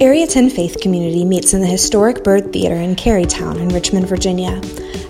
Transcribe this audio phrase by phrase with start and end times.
[0.00, 4.58] Area 10 Faith Community meets in the historic Byrd Theater in Carytown in Richmond, Virginia.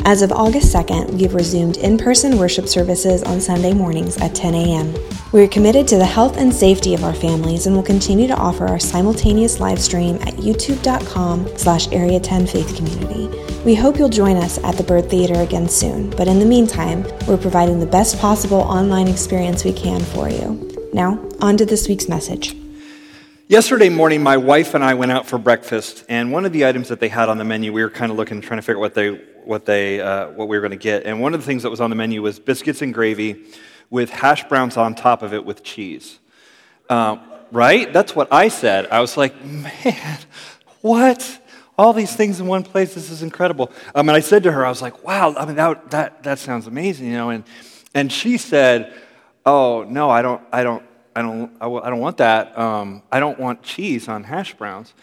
[0.04, 4.34] As of August 2nd, we have resumed in person worship services on Sunday mornings at
[4.34, 4.92] 10 a.m.
[5.30, 8.36] We are committed to the health and safety of our families and will continue to
[8.36, 13.28] offer our simultaneous live stream at youtube.com slash area 10 faith community.
[13.64, 17.04] We hope you'll join us at the Byrd Theater again soon, but in the meantime,
[17.28, 20.68] we're providing the best possible online experience we can for you.
[20.92, 22.56] Now, on to this week's message.
[23.50, 26.86] Yesterday morning, my wife and I went out for breakfast, and one of the items
[26.86, 28.80] that they had on the menu, we were kind of looking, trying to figure out
[28.80, 29.08] what they,
[29.44, 31.04] what they, uh, what we were going to get.
[31.04, 33.44] And one of the things that was on the menu was biscuits and gravy
[33.90, 36.20] with hash browns on top of it with cheese.
[36.88, 37.16] Uh,
[37.50, 37.92] right?
[37.92, 38.86] That's what I said.
[38.86, 40.18] I was like, man,
[40.80, 41.40] what?
[41.76, 42.94] All these things in one place.
[42.94, 43.72] This is incredible.
[43.96, 45.34] Um, and I said to her, I was like, wow.
[45.36, 47.30] I mean, that that that sounds amazing, you know.
[47.30, 47.42] And
[47.94, 48.94] and she said,
[49.44, 50.84] oh no, I don't, I don't.
[51.14, 52.56] I don't, I, don't want that.
[52.58, 54.94] Um, I don't want cheese on hash browns.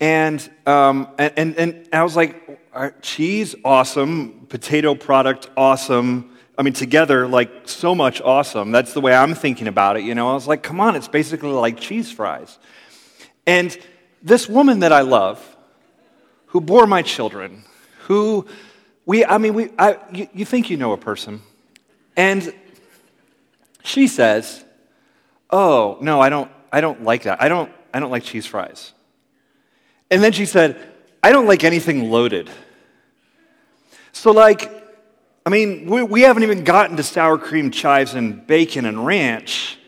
[0.00, 4.46] And, um, and, and, and I was like, cheese, awesome.
[4.48, 6.36] Potato product, awesome.
[6.58, 8.72] I mean, together, like, so much awesome.
[8.72, 10.30] That's the way I'm thinking about it, you know?
[10.30, 12.58] I was like, come on, it's basically like cheese fries.
[13.46, 13.76] And
[14.22, 15.56] this woman that I love,
[16.46, 17.64] who bore my children,
[18.04, 18.46] who
[19.04, 21.42] we, I mean, we, I, you, you think you know a person.
[22.16, 22.52] And
[23.84, 24.64] she says,
[25.50, 27.42] Oh, no, I don't, I don't like that.
[27.42, 28.92] I don't, I don't like cheese fries.
[30.10, 30.80] And then she said,
[31.22, 32.50] I don't like anything loaded.
[34.12, 34.70] So, like,
[35.44, 39.78] I mean, we, we haven't even gotten to sour cream chives and bacon and ranch.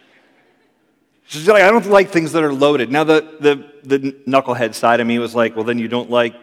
[1.27, 2.91] She's like, I don't like things that are loaded.
[2.91, 6.35] Now, the, the, the knucklehead side of me was like, well, then you don't like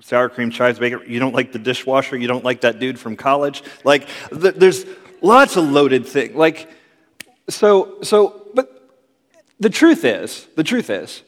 [0.00, 3.16] sour cream chives, bacon, you don't like the dishwasher, you don't like that dude from
[3.16, 3.62] college.
[3.84, 4.86] Like, the, there's
[5.20, 6.34] lots of loaded things.
[6.34, 6.70] Like,
[7.48, 8.47] so, so
[9.60, 11.22] the truth is, the truth is,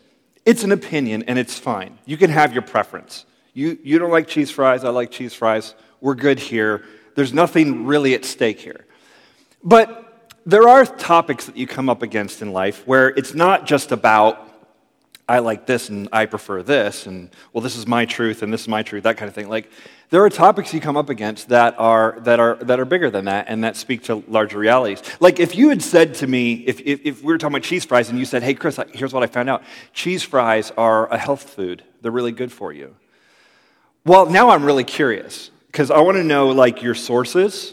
[0.45, 1.99] it's an opinion and it's fine.
[2.07, 3.27] You can have your preference.
[3.53, 5.75] You, you don't like cheese fries, I like cheese fries.
[6.01, 6.85] We're good here.
[7.15, 8.87] There's nothing really at stake here.
[9.63, 13.93] But there are topics that you come up against in life where it's not just
[13.93, 14.50] about,
[15.31, 18.63] I like this and I prefer this, and well, this is my truth and this
[18.63, 19.49] is my truth, that kind of thing.
[19.49, 19.71] Like,
[20.11, 23.27] there are topics you come up against that are, that are, that are bigger than
[23.27, 25.01] that and that speak to larger realities.
[25.21, 27.85] Like if you had said to me, if, if, if we were talking about cheese
[27.85, 31.17] fries and you said, hey, Chris, here's what I found out cheese fries are a
[31.17, 32.97] health food, they're really good for you.
[34.05, 37.73] Well, now I'm really curious because I want to know like your sources.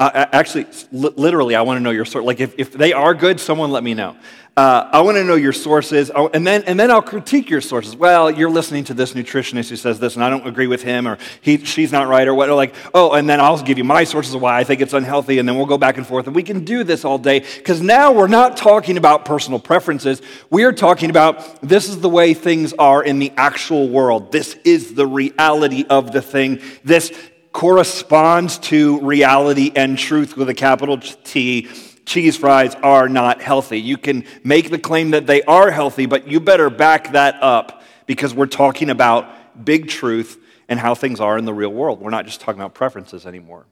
[0.00, 2.24] Uh, actually, literally, I want to know your source.
[2.24, 4.16] Like, if, if they are good, someone let me know.
[4.56, 7.94] Uh, I want to know your sources, and then, and then I'll critique your sources.
[7.94, 11.06] Well, you're listening to this nutritionist who says this, and I don't agree with him,
[11.06, 12.48] or he, she's not right, or what.
[12.48, 15.38] Like, oh, and then I'll give you my sources of why I think it's unhealthy,
[15.38, 17.80] and then we'll go back and forth, and we can do this all day because
[17.80, 20.22] now we're not talking about personal preferences.
[20.50, 24.32] We are talking about this is the way things are in the actual world.
[24.32, 26.60] This is the reality of the thing.
[26.82, 27.12] This
[27.52, 31.68] corresponds to reality and truth with a capital T
[32.08, 33.80] cheese fries are not healthy.
[33.80, 37.82] You can make the claim that they are healthy, but you better back that up
[38.06, 42.00] because we're talking about big truth and how things are in the real world.
[42.00, 43.66] We're not just talking about preferences anymore.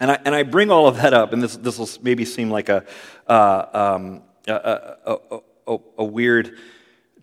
[0.00, 2.50] And I, and I bring all of that up, and this, this will maybe seem
[2.50, 2.84] like a,
[3.28, 6.58] uh, um, a, a, a, a, weird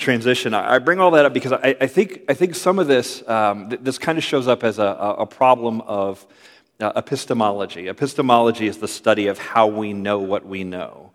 [0.01, 0.53] transition.
[0.53, 3.69] I bring all that up because I, I think, I think some of this, um,
[3.81, 4.84] this kind of shows up as a,
[5.19, 6.25] a problem of
[6.81, 7.88] uh, epistemology.
[7.88, 11.12] Epistemology is the study of how we know what we know.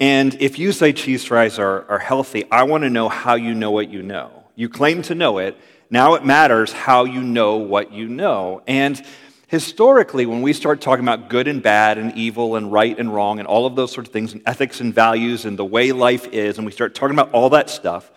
[0.00, 3.54] And if you say cheese fries are, are healthy, I want to know how you
[3.54, 4.44] know what you know.
[4.56, 5.56] You claim to know it.
[5.90, 8.62] Now it matters how you know what you know.
[8.66, 9.00] And
[9.46, 13.38] historically, when we start talking about good and bad and evil and right and wrong
[13.38, 16.26] and all of those sorts of things and ethics and values and the way life
[16.32, 18.10] is, and we start talking about all that stuff,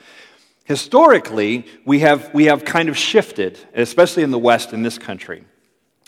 [0.66, 5.44] historically, we have, we have kind of shifted, especially in the West in this country.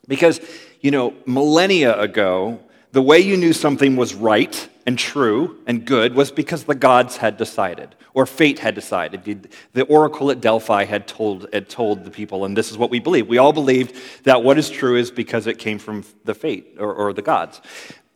[0.08, 0.42] Because,
[0.82, 2.60] you know, millennia ago,
[2.92, 7.18] the way you knew something was right and true and good was because the gods
[7.18, 9.48] had decided, or fate had decided.
[9.74, 13.00] The oracle at Delphi had told, had told the people, and this is what we
[13.00, 13.28] believe.
[13.28, 16.92] We all believed that what is true is because it came from the fate or,
[16.92, 17.62] or the gods.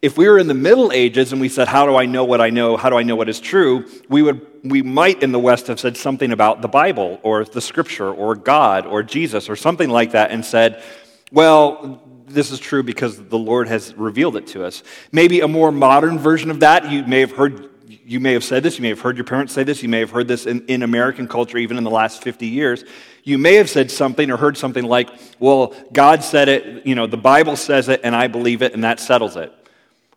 [0.02, 2.42] If we were in the Middle Ages and we said, How do I know what
[2.42, 2.76] I know?
[2.76, 3.88] How do I know what is true?
[4.10, 7.62] We, would, we might in the West have said something about the Bible or the
[7.62, 10.82] scripture or God or Jesus or something like that and said,
[11.32, 12.02] well,
[12.34, 14.84] this is true because the Lord has revealed it to us.
[15.12, 18.64] Maybe a more modern version of that, you may have heard, you may have said
[18.64, 20.66] this, you may have heard your parents say this, you may have heard this in,
[20.68, 22.84] in American culture even in the last 50 years.
[23.24, 25.10] You may have said something or heard something like,
[25.40, 28.84] well, God said it, you know, the Bible says it, and I believe it, and
[28.84, 29.54] that settles it.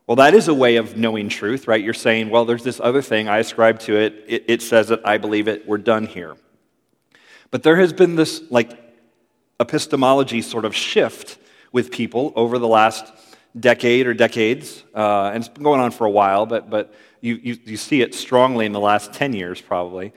[0.06, 1.82] Well, that is a way of knowing truth, right?
[1.82, 5.00] You're saying, well, there's this other thing, I ascribe to it, it, it says it,
[5.04, 6.36] I believe it, we're done here.
[7.50, 8.70] But there has been this like
[9.58, 11.38] epistemology sort of shift
[11.76, 13.04] with people over the last
[13.60, 17.34] decade or decades, uh, and it's been going on for a while, but, but you,
[17.34, 20.14] you, you see it strongly in the last 10 years probably,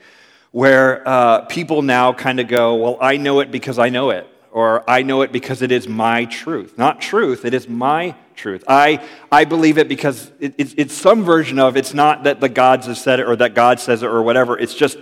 [0.52, 4.26] where uh, people now kind of go, Well, I know it because I know it,
[4.50, 6.78] or I know it because it is my truth.
[6.78, 8.64] Not truth, it is my truth.
[8.66, 12.48] I, I believe it because it, it's, it's some version of it's not that the
[12.48, 14.58] gods have said it or that God says it or whatever.
[14.58, 14.96] It's just,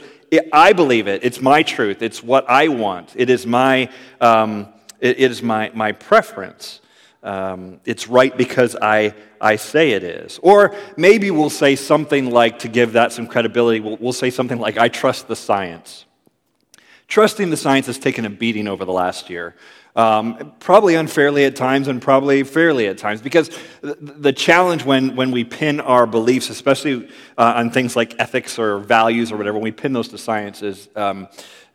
[0.53, 1.23] I believe it.
[1.23, 2.03] It's my truth.
[2.03, 3.13] It's what I want.
[3.15, 3.91] It is my,
[4.21, 6.81] um, it, it is my, my preference.
[7.23, 10.39] Um, it's right because I, I say it is.
[10.43, 14.59] Or maybe we'll say something like, to give that some credibility, we'll, we'll say something
[14.59, 16.05] like, I trust the science.
[17.09, 19.57] Trusting the science has taken a beating over the last year.
[19.97, 23.51] Um, probably unfairly at times and probably fairly at times because
[23.83, 28.79] the challenge when, when we pin our beliefs especially uh, on things like ethics or
[28.79, 31.27] values or whatever when we pin those to science is um,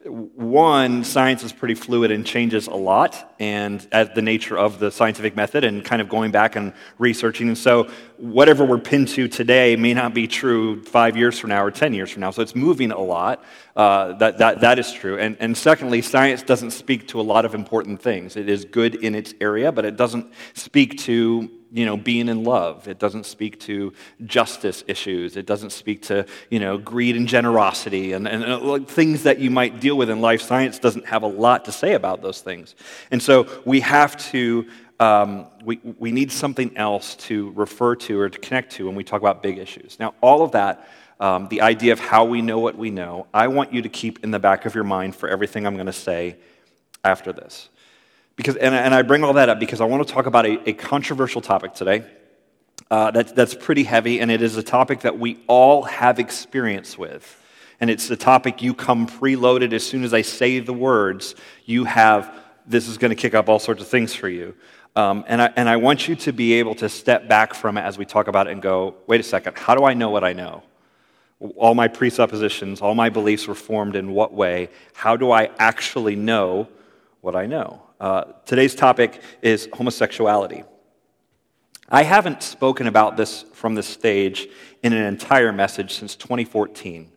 [0.05, 4.91] one, science is pretty fluid and changes a lot, and as the nature of the
[4.91, 7.47] scientific method, and kind of going back and researching.
[7.47, 11.63] And so, whatever we're pinned to today may not be true five years from now
[11.63, 12.31] or 10 years from now.
[12.31, 13.43] So, it's moving a lot.
[13.75, 15.17] Uh, that, that, that is true.
[15.17, 18.35] And, and secondly, science doesn't speak to a lot of important things.
[18.35, 22.43] It is good in its area, but it doesn't speak to you know, being in
[22.43, 22.87] love.
[22.87, 23.93] It doesn't speak to
[24.25, 25.35] justice issues.
[25.35, 29.79] It doesn't speak to, you know, greed and generosity and, and things that you might
[29.79, 30.43] deal with in life.
[30.43, 32.75] Science doesn't have a lot to say about those things.
[33.09, 34.67] And so we have to,
[34.99, 39.03] um, we, we need something else to refer to or to connect to when we
[39.03, 39.97] talk about big issues.
[39.99, 40.87] Now, all of that,
[41.19, 44.23] um, the idea of how we know what we know, I want you to keep
[44.23, 46.37] in the back of your mind for everything I'm going to say
[47.03, 47.69] after this.
[48.35, 50.69] Because, and, and I bring all that up because I want to talk about a,
[50.69, 52.03] a controversial topic today
[52.89, 56.97] uh, that, that's pretty heavy, and it is a topic that we all have experience
[56.97, 57.39] with.
[57.79, 61.35] And it's the topic you come preloaded as soon as I say the words,
[61.65, 62.33] you have,
[62.65, 64.55] this is going to kick up all sorts of things for you.
[64.95, 67.81] Um, and, I, and I want you to be able to step back from it
[67.81, 70.23] as we talk about it and go, wait a second, how do I know what
[70.23, 70.63] I know?
[71.57, 74.69] All my presuppositions, all my beliefs were formed in what way?
[74.93, 76.69] How do I actually know
[77.21, 77.81] what I know?
[78.03, 80.65] Uh, today's topic is homosexuality.
[81.87, 84.49] I haven't spoken about this from this stage
[84.83, 87.09] in an entire message since 2014.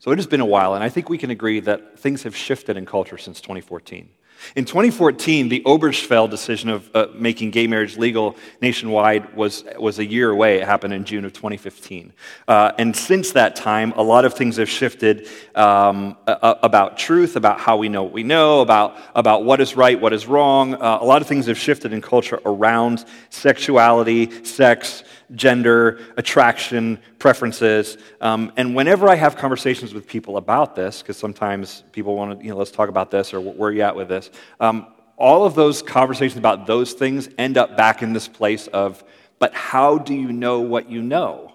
[0.00, 2.36] So it has been a while, and I think we can agree that things have
[2.36, 4.10] shifted in culture since 2014.
[4.56, 10.04] In 2014, the Obergefell decision of uh, making gay marriage legal nationwide was, was a
[10.04, 10.58] year away.
[10.60, 12.12] It happened in June of 2015.
[12.46, 17.58] Uh, and since that time, a lot of things have shifted um, about truth, about
[17.60, 20.74] how we know what we know, about, about what is right, what is wrong.
[20.74, 25.02] Uh, a lot of things have shifted in culture around sexuality, sex,
[25.34, 27.96] gender, attraction, preferences.
[28.20, 32.44] Um, and whenever I have conversations with people about this, because sometimes people want to,
[32.44, 34.30] you know, let's talk about this or where are you at with this,
[34.60, 34.86] um,
[35.16, 39.02] all of those conversations about those things end up back in this place of,
[39.38, 41.54] but how do you know what you know?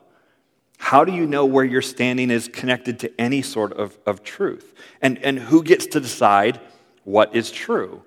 [0.77, 4.73] How do you know where your standing is connected to any sort of, of truth?
[5.01, 6.59] And, and who gets to decide
[7.03, 8.01] what is true?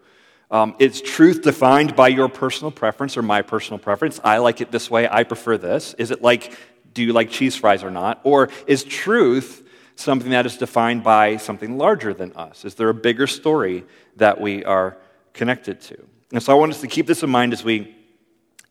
[0.53, 4.21] Um, it's truth defined by your personal preference or my personal preference.
[4.23, 5.95] I like it this way, I prefer this.
[5.95, 6.55] Is it like,
[6.93, 8.21] do you like cheese fries or not?
[8.23, 9.67] Or is truth
[9.97, 12.67] something that is defined by something larger than us?
[12.67, 13.85] Is there a bigger story
[14.17, 14.99] that we are
[15.33, 16.05] connected to?
[16.33, 17.97] And so I want us to keep this in mind as we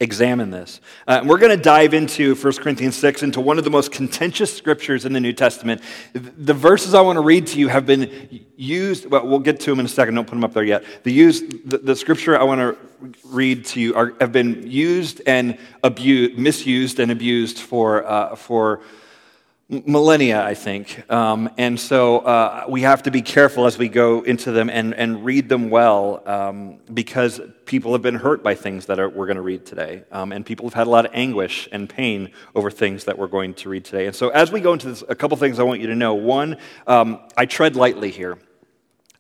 [0.02, 0.82] examine this.
[1.08, 4.56] Uh, we're going to dive into 1 Corinthians 6, into one of the most contentious
[4.56, 5.82] scriptures in the New Testament.
[6.14, 9.70] The verses I want to read to you have been used, well, we'll get to
[9.70, 10.84] them in a second, don't put them up there yet.
[11.04, 12.78] The, used, the, the scripture I want to
[13.26, 18.82] read to you are, have been used and abused, misused and abused for, uh, for
[19.72, 21.10] millennia, I think.
[21.10, 24.94] Um, and so uh, we have to be careful as we go into them and,
[24.94, 29.28] and read them well um, because people have been hurt by things that are, we're
[29.28, 30.04] going to read today.
[30.12, 33.28] Um, and people have had a lot of anguish and pain over things that we're
[33.28, 34.08] going to read today.
[34.08, 36.16] And so as we go into this, a couple things I want you to know.
[36.16, 38.38] One, um, I tread lightly here.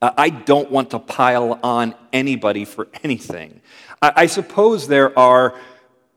[0.02, 3.62] I don't want to pile on anybody for anything.
[4.02, 5.56] I, I suppose there are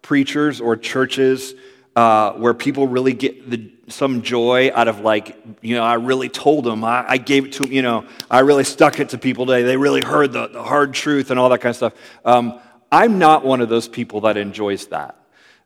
[0.02, 1.54] preachers or churches
[1.94, 6.28] uh, where people really get the, some joy out of like, you know, I really
[6.28, 9.18] told them, I, I, gave it to them, you know, I really stuck it to
[9.18, 9.62] people today.
[9.62, 11.94] They really heard the, the hard truth and all that kind of stuff.
[12.24, 12.60] Um,
[12.90, 15.16] I'm not one of those people that enjoys that.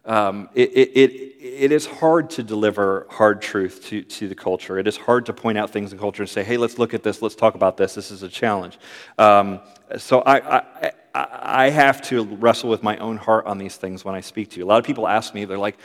[0.05, 1.11] Um, it, it, it,
[1.41, 4.79] it is hard to deliver hard truth to, to the culture.
[4.79, 7.03] It is hard to point out things in culture and say, hey, let's look at
[7.03, 8.79] this, let's talk about this, this is a challenge.
[9.19, 9.61] Um,
[9.99, 14.15] so I, I, I have to wrestle with my own heart on these things when
[14.15, 14.65] I speak to you.
[14.65, 15.79] A lot of people ask me, they're like,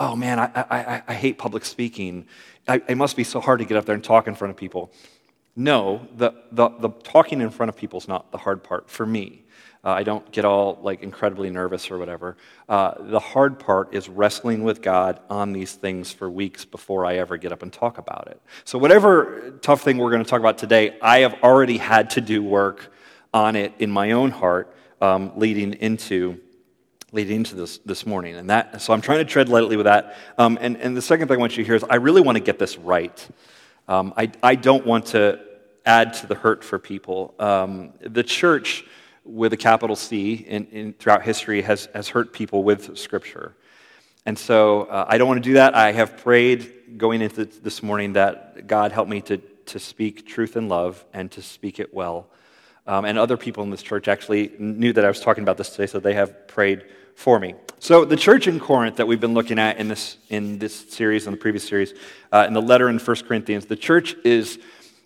[0.00, 2.26] oh man, I, I, I hate public speaking.
[2.66, 4.56] I, it must be so hard to get up there and talk in front of
[4.56, 4.90] people.
[5.54, 9.04] no, the, the, the talking in front of people is not the hard part for
[9.06, 9.44] me.
[9.82, 12.36] Uh, I don't get all like incredibly nervous or whatever.
[12.68, 17.16] Uh, the hard part is wrestling with God on these things for weeks before I
[17.16, 18.42] ever get up and talk about it.
[18.64, 22.20] So, whatever tough thing we're going to talk about today, I have already had to
[22.20, 22.92] do work
[23.32, 26.38] on it in my own heart um, leading into
[27.12, 28.36] leading into this this morning.
[28.36, 30.16] And that, so I'm trying to tread lightly with that.
[30.38, 32.36] Um, and, and the second thing I want you to hear is I really want
[32.36, 33.28] to get this right.
[33.88, 35.40] Um, I, I don't want to
[35.84, 37.34] add to the hurt for people.
[37.38, 38.84] Um, the church
[39.24, 43.54] with a capital C in, in, throughout history has, has hurt people with Scripture.
[44.26, 45.74] And so uh, I don't want to do that.
[45.74, 50.56] I have prayed going into this morning that God help me to, to speak truth
[50.56, 52.28] and love and to speak it well.
[52.90, 55.70] Um, and other people in this church actually knew that I was talking about this
[55.70, 57.54] today, so they have prayed for me.
[57.78, 61.24] So the church in Corinth that we've been looking at in this, in this series,
[61.28, 61.94] in the previous series,
[62.32, 64.58] uh, in the letter in 1 Corinthians, the church is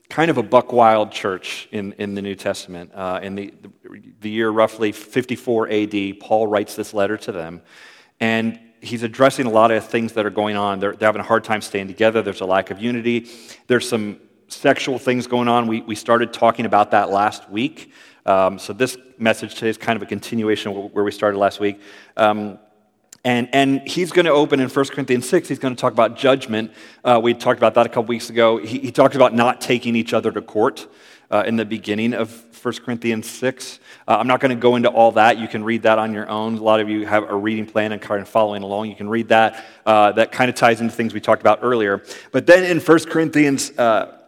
[0.09, 2.91] kind of a buck wild church in, in the New Testament.
[2.95, 3.53] Uh, in the,
[4.23, 7.61] the year roughly 54 AD, Paul writes this letter to them.
[8.19, 10.81] And he's addressing a lot of things that are going on.
[10.81, 12.23] They're, they're having a hard time staying together.
[12.23, 13.29] There's a lack of unity.
[13.67, 15.67] There's some sexual things going on.
[15.67, 17.93] We, we started talking about that last week.
[18.27, 21.61] Um, so this message today is kind of a continuation of where we started last
[21.61, 21.81] week.
[22.17, 22.59] Um,
[23.25, 26.17] and, and he's going to open in 1 Corinthians 6, he's going to talk about
[26.17, 26.73] judgment.
[27.03, 28.59] Uh, we talked about that a couple weeks ago.
[28.59, 30.87] He, he talks about not taking each other to court
[31.31, 33.79] uh, in the beginning of 1 Corinthians 6.
[34.07, 35.39] Uh, I'm not going to go into all that.
[35.39, 36.57] You can read that on your own.
[36.57, 38.89] A lot of you have a reading plan and kind of following along.
[38.89, 39.65] You can read that.
[39.87, 42.03] Uh, that kind of ties into things we talked about earlier.
[42.31, 44.19] But then in 1 Corinthians uh,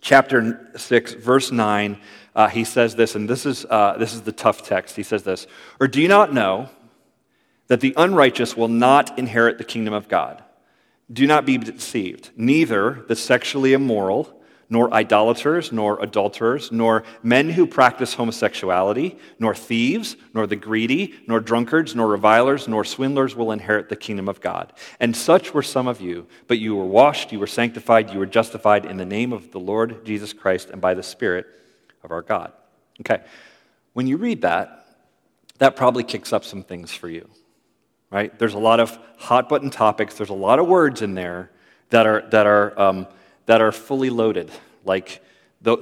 [0.00, 2.00] chapter 6, verse 9,
[2.34, 3.62] uh, he says this, and this is,
[3.98, 4.96] this is the tough text.
[4.96, 5.46] He says this
[5.80, 6.68] Or do you not know?
[7.68, 10.42] that the unrighteous will not inherit the kingdom of God.
[11.12, 12.30] Do not be deceived.
[12.36, 14.35] Neither the sexually immoral,
[14.68, 21.40] nor idolaters, nor adulterers, nor men who practice homosexuality, nor thieves, nor the greedy, nor
[21.40, 24.72] drunkards, nor revilers, nor swindlers will inherit the kingdom of God.
[24.98, 28.26] And such were some of you, but you were washed, you were sanctified, you were
[28.26, 31.46] justified in the name of the Lord Jesus Christ and by the Spirit
[32.02, 32.52] of our God.
[33.00, 33.22] Okay,
[33.92, 34.86] when you read that,
[35.58, 37.28] that probably kicks up some things for you
[38.10, 38.38] right?
[38.38, 40.14] There's a lot of hot button topics.
[40.14, 41.50] There's a lot of words in there
[41.90, 43.06] that are, that are, um,
[43.46, 44.50] that are fully loaded.
[44.84, 45.22] Like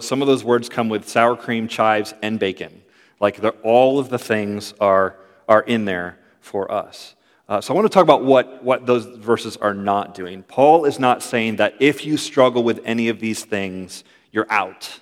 [0.00, 2.83] some of those words come with sour cream, chives, and bacon.
[3.21, 5.16] Like all of the things are,
[5.49, 7.14] are in there for us.
[7.47, 10.42] Uh, so I want to talk about what, what those verses are not doing.
[10.42, 14.02] Paul is not saying that if you struggle with any of these things,
[14.33, 15.00] you're out.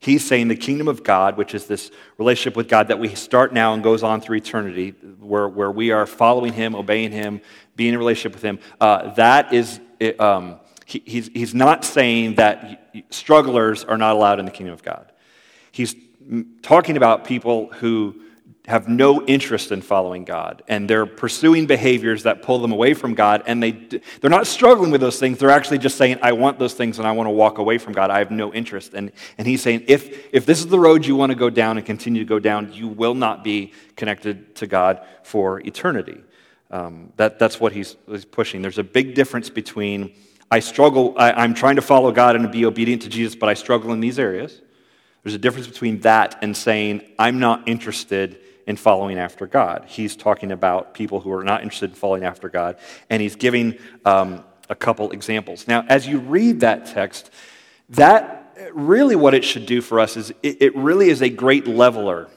[0.00, 3.54] He's saying the kingdom of God, which is this relationship with God that we start
[3.54, 4.90] now and goes on through eternity,
[5.20, 7.40] where, where we are following Him, obeying Him,
[7.76, 9.80] being in relationship with Him, uh, that is,
[10.18, 14.82] um, he, he's, he's not saying that strugglers are not allowed in the kingdom of
[14.82, 15.10] God.
[15.72, 15.94] He's
[16.62, 18.20] talking about people who
[18.66, 23.12] have no interest in following God and they're pursuing behaviors that pull them away from
[23.14, 25.38] God and they they're not struggling with those things.
[25.38, 27.92] They're actually just saying I want those things and I want to walk away from
[27.92, 28.10] God.
[28.10, 28.94] I have no interest.
[28.94, 31.76] And and he's saying if if this is the road you want to go down
[31.76, 36.22] and continue to go down you will not be connected to God for eternity.
[36.70, 38.62] Um, that that's what he's, he's pushing.
[38.62, 40.14] There's a big difference between
[40.54, 43.48] I struggle I, I'm trying to follow God and to be obedient to Jesus but
[43.48, 44.60] I struggle in these areas
[45.24, 49.86] there's a difference between that and saying I'm not interested in following after God.
[49.88, 52.76] He's talking about people who are not interested in following after God,
[53.10, 55.66] and he's giving um, a couple examples.
[55.68, 57.30] Now, as you read that text,
[57.90, 61.66] that really what it should do for us is it, it really is a great
[61.66, 62.28] leveler.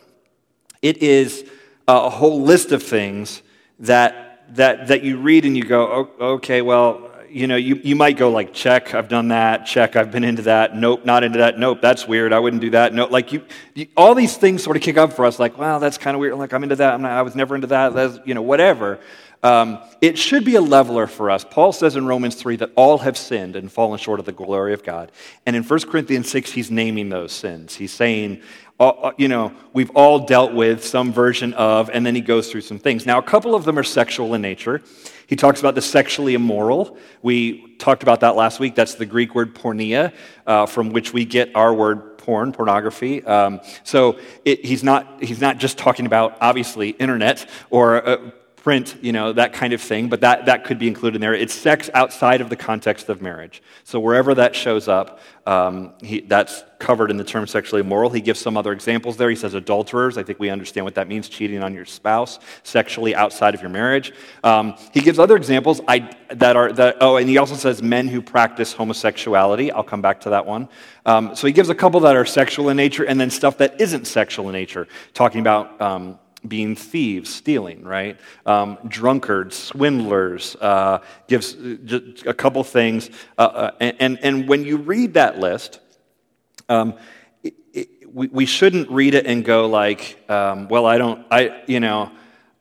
[0.81, 1.49] It is
[1.87, 3.41] a whole list of things
[3.79, 8.17] that, that, that you read and you go, okay, well, you know, you, you might
[8.17, 11.59] go like, check, I've done that, check, I've been into that, nope, not into that,
[11.59, 13.43] nope, that's weird, I wouldn't do that, no, like you,
[13.73, 16.21] you all these things sort of kick up for us, like, wow, that's kind of
[16.21, 18.41] weird, like I'm into that, I'm not, I was never into that, that's, you know,
[18.41, 18.99] whatever.
[19.43, 21.45] Um, it should be a leveler for us.
[21.47, 24.73] Paul says in Romans 3 that all have sinned and fallen short of the glory
[24.73, 25.11] of God.
[25.45, 27.75] And in 1 Corinthians 6, he's naming those sins.
[27.75, 28.41] He's saying,
[28.79, 32.51] uh, uh, you know, we've all dealt with some version of, and then he goes
[32.51, 33.05] through some things.
[33.05, 34.81] Now, a couple of them are sexual in nature.
[35.27, 36.97] He talks about the sexually immoral.
[37.21, 38.75] We talked about that last week.
[38.75, 40.13] That's the Greek word porneia,
[40.47, 43.23] uh, from which we get our word porn, pornography.
[43.25, 48.31] Um, so it, he's, not, he's not just talking about, obviously, internet or uh,
[48.67, 51.33] print, you know, that kind of thing, but that, that could be included in there.
[51.33, 53.63] It's sex outside of the context of marriage.
[53.85, 58.09] So wherever that shows up, um, he, that's covered in the term sexually immoral.
[58.09, 59.29] He gives some other examples there.
[59.29, 60.17] He says adulterers.
[60.17, 63.69] I think we understand what that means cheating on your spouse sexually outside of your
[63.69, 64.11] marriage.
[64.43, 68.09] Um, he gives other examples I, that are, that, oh, and he also says men
[68.09, 69.71] who practice homosexuality.
[69.71, 70.67] I'll come back to that one.
[71.05, 73.79] Um, so he gives a couple that are sexual in nature and then stuff that
[73.79, 78.19] isn't sexual in nature, talking about um, being thieves, stealing, right?
[78.45, 81.53] Um, drunkards, swindlers, uh, gives
[81.85, 83.09] just a couple things.
[83.37, 85.79] Uh, uh, and, and when you read that list,
[86.69, 86.95] um,
[87.43, 91.63] it, it, we, we shouldn't read it and go like, um, well, I don't, I,
[91.67, 92.11] you know,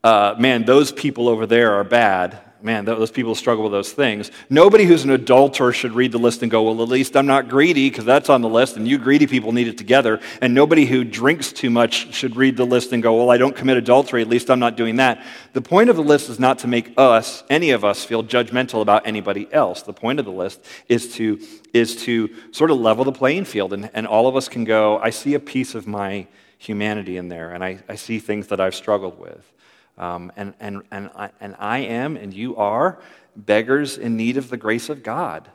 [0.05, 4.31] uh, man, those people over there are bad man, those people struggle with those things.
[4.49, 7.49] Nobody who's an adulterer should read the list and go, well, at least I'm not
[7.49, 10.21] greedy because that's on the list, and you greedy people need it together.
[10.41, 13.55] And nobody who drinks too much should read the list and go, well, I don't
[13.55, 15.25] commit adultery, at least I'm not doing that.
[15.53, 18.83] The point of the list is not to make us, any of us, feel judgmental
[18.83, 19.83] about anybody else.
[19.83, 21.41] The point of the list is to,
[21.73, 24.99] is to sort of level the playing field, and, and all of us can go,
[24.99, 26.27] I see a piece of my
[26.59, 29.53] humanity in there, and I, I see things that I've struggled with.
[29.99, 32.99] Um, and, and, and, I, and I am, and you are,
[33.35, 35.51] beggars in need of the grace of God.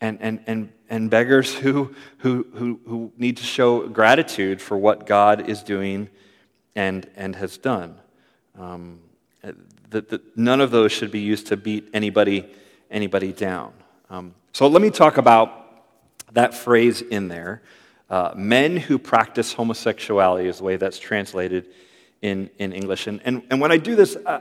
[0.00, 5.06] And, and, and, and beggars who, who, who, who need to show gratitude for what
[5.06, 6.08] God is doing
[6.74, 7.96] and, and has done.
[8.58, 9.00] Um,
[10.36, 12.48] none of those should be used to beat anybody,
[12.90, 13.72] anybody down.
[14.08, 15.84] Um, so let me talk about
[16.32, 17.62] that phrase in there.
[18.08, 21.68] Uh, men who practice homosexuality is the way that's translated
[22.22, 23.06] in, in English.
[23.06, 24.40] And, and, and when I do this, uh,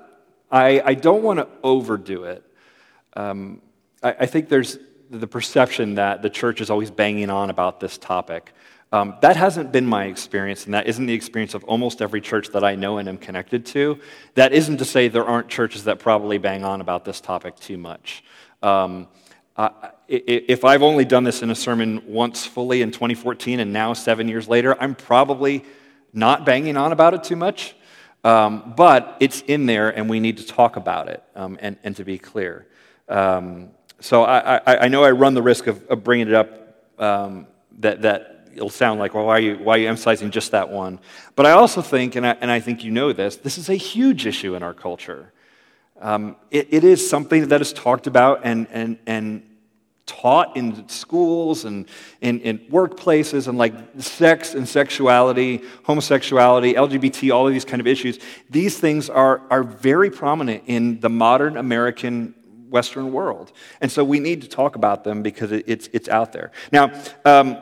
[0.51, 2.43] I, I don't want to overdo it.
[3.13, 3.61] Um,
[4.03, 4.77] I, I, think there's
[5.09, 8.53] the perception that the church is always banging on about this topic.
[8.91, 12.49] Um, that hasn't been my experience, and that isn't the experience of almost every church
[12.49, 13.99] that I know and am connected to.
[14.33, 17.77] That isn't to say there aren't churches that probably bang on about this topic too
[17.77, 18.23] much.
[18.63, 19.07] Um,
[20.07, 24.27] if I've only done this in a sermon once fully in 2014 and now seven
[24.27, 25.65] years later, I'm probably
[26.13, 27.75] not banging on about it too much,
[28.23, 31.95] um, but it's in there and we need to talk about it um, and, and
[31.95, 32.67] to be clear.
[33.07, 36.77] Um, so I, I, I, know I run the risk of, of bringing it up
[36.99, 37.47] um,
[37.79, 40.69] that, that it'll sound like, well, why are, you, why are you emphasizing just that
[40.69, 40.99] one?
[41.35, 43.75] But I also think, and I, and I think you know this, this is a
[43.75, 45.31] huge issue in our culture.
[45.99, 49.48] Um, it, it is something that is talked about and, and, and
[50.09, 51.87] taught in schools and
[52.21, 57.87] in, in, workplaces and like sex and sexuality, homosexuality, LGBT, all of these kind of
[57.87, 58.19] issues,
[58.49, 62.33] these things are, are very prominent in the modern American
[62.69, 63.51] Western world.
[63.81, 66.51] And so we need to talk about them because it, it's, it's out there.
[66.71, 66.91] Now,
[67.25, 67.57] um,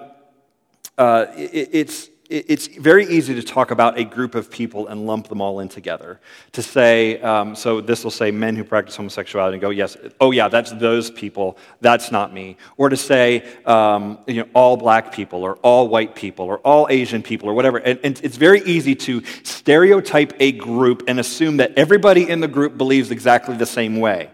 [0.98, 5.30] uh, it, it's it's very easy to talk about a group of people and lump
[5.30, 6.20] them all in together.
[6.54, 10.32] To say, um, so this will say men who practice homosexuality and go, yes, oh
[10.32, 12.58] yeah, that's those people, that's not me.
[12.76, 16.88] Or to say, um, you know, all black people or all white people or all
[16.90, 17.78] Asian people or whatever.
[17.78, 22.48] And, and it's very easy to stereotype a group and assume that everybody in the
[22.48, 24.30] group believes exactly the same way.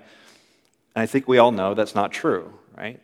[0.96, 3.00] And I think we all know that's not true, right?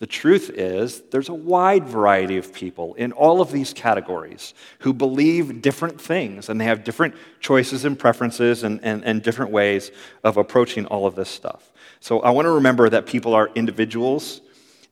[0.00, 4.94] The truth is, there's a wide variety of people in all of these categories who
[4.94, 9.90] believe different things, and they have different choices and preferences and, and, and different ways
[10.24, 11.70] of approaching all of this stuff.
[12.00, 14.40] So I want to remember that people are individuals,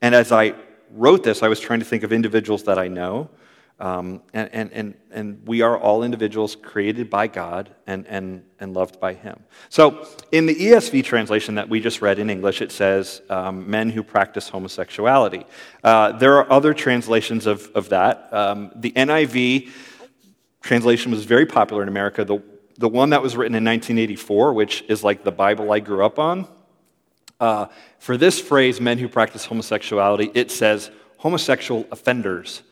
[0.03, 0.55] and as I
[0.93, 3.31] wrote this, I was trying to think of individuals that I know
[3.81, 8.75] um, and, and, and, and we are all individuals created by God and, and, and
[8.75, 9.45] loved by Him.
[9.69, 13.91] So, in the ESV translation that we just read in English, it says um, men
[13.91, 15.47] who practice homosexuality.
[15.85, 18.33] Uh, there are other translations of, of that.
[18.33, 19.71] Um, the NIV
[20.61, 22.25] translation was very popular in America.
[22.25, 22.43] The,
[22.79, 26.19] the one that was written in 1984, which is like the Bible I grew up
[26.19, 26.49] on,
[27.39, 27.67] uh,
[28.01, 32.63] for this phrase, men who practice homosexuality, it says homosexual offenders.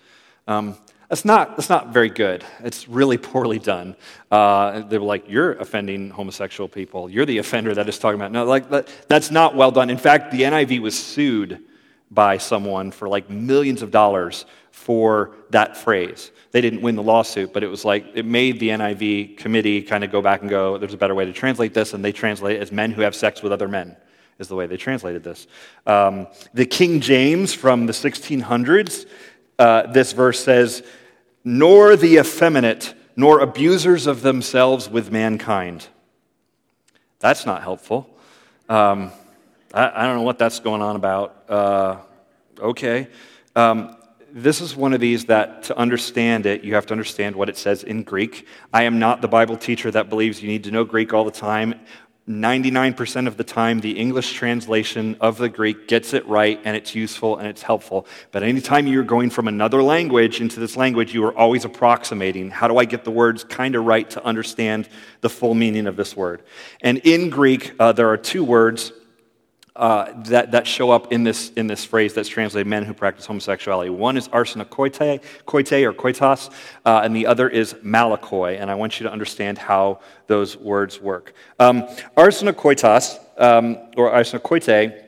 [0.49, 0.77] Um,
[1.09, 2.45] that's not, that's not very good.
[2.61, 3.95] It's really poorly done.
[4.31, 7.09] Uh, they were like, You're offending homosexual people.
[7.09, 8.33] You're the offender that is talking about.
[8.33, 9.91] No, like, that, that's not well done.
[9.91, 11.63] In fact, the NIV was sued
[12.11, 16.31] by someone for like millions of dollars for that phrase.
[16.51, 20.05] They didn't win the lawsuit, but it was like, it made the NIV committee kind
[20.05, 22.57] of go back and go, There's a better way to translate this, and they translate
[22.57, 23.97] it as men who have sex with other men
[24.39, 25.47] is the way they translated this.
[25.87, 29.07] Um, the King James from the 1600s
[29.59, 30.83] uh, this verse says,
[31.45, 35.87] nor the effeminate, nor abusers of themselves with mankind.
[37.21, 38.11] That's not helpful.
[38.69, 39.11] Um,
[39.73, 41.49] I, I, don't know what that's going on about.
[41.49, 41.97] Uh,
[42.59, 43.09] okay.
[43.55, 43.97] Um,
[44.33, 47.57] this is one of these that to understand it, you have to understand what it
[47.57, 48.47] says in Greek.
[48.73, 51.31] I am not the Bible teacher that believes you need to know Greek all the
[51.31, 51.81] time.
[52.29, 56.93] 99% of the time, the English translation of the Greek gets it right and it's
[56.93, 58.05] useful and it's helpful.
[58.33, 62.67] But anytime you're going from another language into this language, you are always approximating how
[62.67, 64.89] do I get the words kind of right to understand
[65.21, 66.43] the full meaning of this word?
[66.81, 68.91] And in Greek, uh, there are two words
[69.77, 73.27] uh, that, that show up in this, in this phrase that's translated men who practice
[73.27, 73.91] homosexuality.
[73.91, 76.51] One is arsenokoite, koite or koitos,
[76.85, 78.61] uh, and the other is malakoi.
[78.61, 81.35] And I want you to understand how those words work.
[81.59, 81.83] Um,
[82.17, 85.05] arsenokoitos, um, or arsenokoite,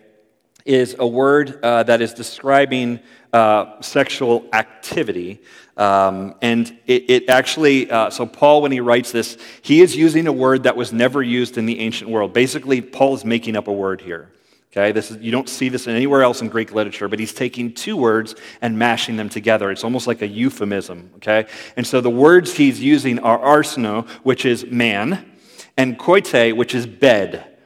[0.65, 3.01] is a word uh, that is describing
[3.33, 5.41] uh, sexual activity.
[5.79, 10.27] Um, and it, it actually, uh, so Paul, when he writes this, he is using
[10.27, 12.33] a word that was never used in the ancient world.
[12.33, 14.31] Basically, Paul is making up a word here.
[14.71, 17.73] Okay, this is, you don't see this anywhere else in Greek literature, but he's taking
[17.73, 19.71] two words and mashing them together.
[19.71, 21.11] It's almost like a euphemism.
[21.17, 25.33] Okay, and so the words he's using are arseno, which is man,
[25.77, 27.57] and koite, which is bed.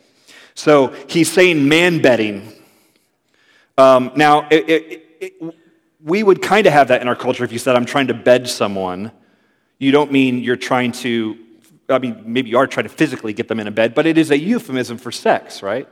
[0.54, 2.52] So he's saying man bedding.
[3.76, 5.54] Um, now, it, it, it,
[6.04, 8.14] we would kind of have that in our culture if you said, I'm trying to
[8.14, 9.12] bed someone.
[9.78, 11.38] You don't mean you're trying to,
[11.94, 14.18] I mean, maybe you are trying to physically get them in a bed, but it
[14.18, 15.88] is a euphemism for sex, right?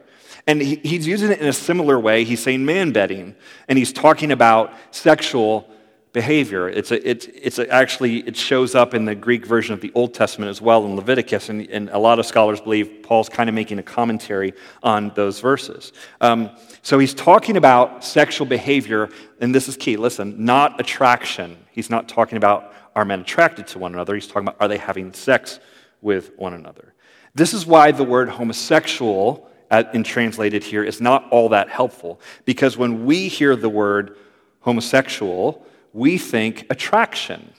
[0.46, 2.24] And he, he's using it in a similar way.
[2.24, 3.34] He's saying man bedding,
[3.68, 5.68] and he's talking about sexual
[6.12, 6.68] behavior.
[6.68, 9.92] It's, a, it's, it's a, actually, it shows up in the Greek version of the
[9.94, 13.48] Old Testament as well in Leviticus, and, and a lot of scholars believe Paul's kind
[13.48, 15.92] of making a commentary on those verses.
[16.20, 16.50] Um,
[16.82, 19.10] so he's talking about sexual behavior,
[19.40, 19.96] and this is key.
[19.96, 21.56] Listen, not attraction.
[21.70, 24.14] He's not talking about are men attracted to one another.
[24.14, 25.60] He's talking about are they having sex
[26.02, 26.94] with one another.
[27.34, 29.48] This is why the word homosexual
[29.92, 34.16] in translated here is not all that helpful because when we hear the word
[34.60, 37.52] homosexual, we think attraction,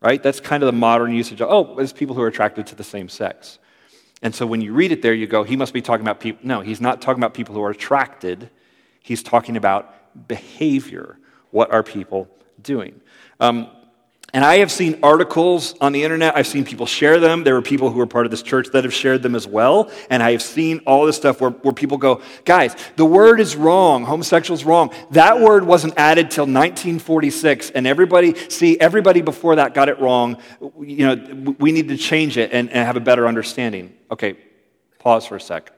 [0.00, 0.22] right?
[0.22, 2.84] That's kind of the modern usage of, oh, it's people who are attracted to the
[2.84, 3.58] same sex.
[4.22, 6.40] And so when you read it there, you go, he must be talking about people.
[6.42, 8.50] No, he's not talking about people who are attracted.
[9.02, 11.18] He's talking about behavior.
[11.50, 12.28] What are people
[12.62, 13.00] doing?
[13.40, 13.68] Um,
[14.34, 16.36] and I have seen articles on the internet.
[16.36, 17.44] I've seen people share them.
[17.44, 19.90] There are people who are part of this church that have shared them as well.
[20.10, 23.54] And I have seen all this stuff where, where people go, guys, the word is
[23.54, 24.04] wrong.
[24.04, 24.92] Homosexual is wrong.
[25.12, 27.70] That word wasn't added till 1946.
[27.70, 30.38] And everybody, see, everybody before that got it wrong.
[30.80, 33.94] You know, we need to change it and, and have a better understanding.
[34.10, 34.36] Okay,
[34.98, 35.72] pause for a sec.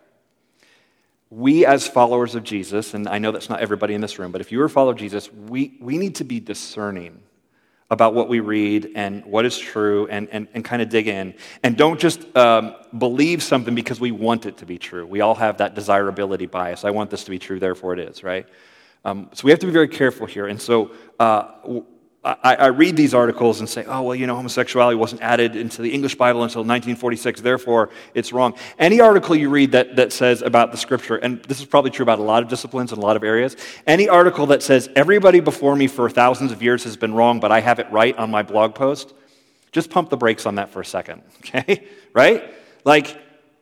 [1.30, 4.40] We, as followers of Jesus, and I know that's not everybody in this room, but
[4.40, 7.20] if you are a follower of Jesus, we, we need to be discerning
[7.90, 11.34] about what we read and what is true and, and, and kind of dig in.
[11.62, 15.06] And don't just um, believe something because we want it to be true.
[15.06, 16.84] We all have that desirability bias.
[16.84, 18.46] I want this to be true, therefore it is, right?
[19.04, 20.46] Um, so we have to be very careful here.
[20.46, 21.52] And so uh,
[22.28, 25.80] I, I, read these articles and say, oh, well, you know, homosexuality wasn't added into
[25.80, 28.54] the English Bible until 1946, therefore it's wrong.
[28.78, 32.02] Any article you read that, that says about the scripture, and this is probably true
[32.02, 35.40] about a lot of disciplines and a lot of areas, any article that says everybody
[35.40, 38.30] before me for thousands of years has been wrong, but I have it right on
[38.30, 39.14] my blog post,
[39.72, 41.88] just pump the brakes on that for a second, okay?
[42.12, 42.44] right?
[42.84, 43.16] Like,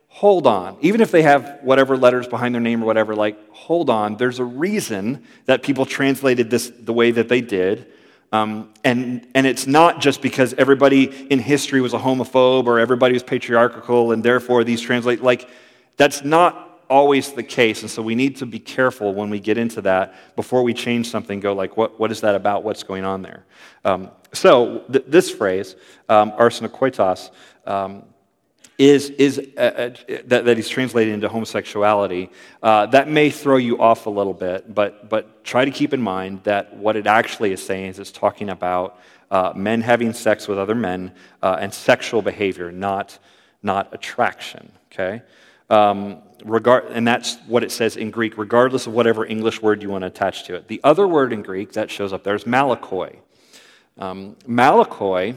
[0.08, 0.78] hold on.
[0.80, 4.16] Even if they have whatever letters behind their name or whatever, like, hold on.
[4.16, 7.92] There's a reason that people translated this the way that they did.
[8.32, 13.14] Um, and, and it's not just because everybody in history was a homophobe or everybody
[13.14, 15.22] was patriarchal and therefore these translate.
[15.22, 15.48] Like,
[15.96, 17.82] that's not always the case.
[17.82, 21.10] And so we need to be careful when we get into that before we change
[21.10, 22.64] something, go like, what, what is that about?
[22.64, 23.44] What's going on there?
[23.84, 25.76] Um, so th- this phrase,
[26.08, 27.30] um, arsenokoitos,
[27.66, 28.04] um,
[28.78, 29.90] is, is uh, uh,
[30.26, 32.30] that, that he's translated into homosexuality,
[32.62, 36.00] uh, that may throw you off a little bit, but, but try to keep in
[36.00, 40.46] mind that what it actually is saying is it's talking about uh, men having sex
[40.46, 41.12] with other men
[41.42, 43.18] uh, and sexual behavior, not,
[43.62, 45.22] not attraction, okay?
[45.70, 49.88] Um, regard, and that's what it says in Greek, regardless of whatever English word you
[49.88, 50.68] want to attach to it.
[50.68, 53.16] The other word in Greek that shows up there is malakoi.
[53.98, 55.34] Um, malakoi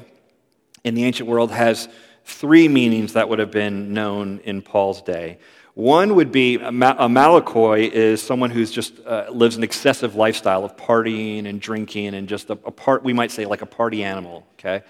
[0.83, 1.87] in the ancient world has
[2.29, 5.39] three meanings that would have been known in Paul's day.
[5.73, 10.75] One would be a, malakoi is someone who's just uh, lives an excessive lifestyle of
[10.75, 14.45] partying and drinking and just a, a part, we might say like a party animal,
[14.53, 14.83] okay?